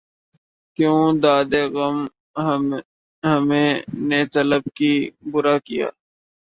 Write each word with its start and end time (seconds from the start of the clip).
کیوں 0.77 1.01
دادِ 1.23 1.53
غم 1.73 1.97
ہمیں 3.23 3.71
نے 4.07 4.19
طلب 4.33 4.63
کی، 4.77 4.93
بُرا 5.31 5.55
کیا 5.65 5.87